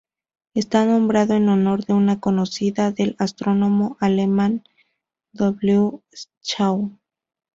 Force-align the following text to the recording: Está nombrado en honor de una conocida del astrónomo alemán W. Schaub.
Está 0.55 0.83
nombrado 0.83 1.35
en 1.35 1.47
honor 1.47 1.85
de 1.85 1.93
una 1.93 2.19
conocida 2.19 2.89
del 2.91 3.15
astrónomo 3.19 3.97
alemán 3.99 4.63
W. 5.35 6.01
Schaub. 6.43 6.93